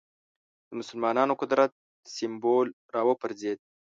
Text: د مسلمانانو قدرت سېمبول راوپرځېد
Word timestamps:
د 0.67 0.69
مسلمانانو 0.79 1.39
قدرت 1.41 1.71
سېمبول 2.15 2.67
راوپرځېد 2.95 3.59